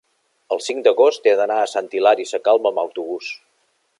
el 0.53 0.61
cinc 0.67 0.79
d'agost 0.87 1.29
he 1.31 1.35
d'anar 1.41 1.59
a 1.65 1.69
Sant 1.75 1.91
Hilari 1.97 2.27
Sacalm 2.31 2.69
amb 2.71 2.85
autobús. 2.87 3.33